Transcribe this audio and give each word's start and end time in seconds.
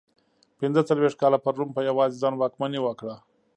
پنځه 0.59 0.81
څلوېښت 0.89 1.17
کاله 1.21 1.37
پر 1.45 1.53
روم 1.59 1.69
په 1.75 1.81
یوازې 1.89 2.19
ځان 2.21 2.33
واکمني 2.37 2.79
وکړه. 2.83 3.15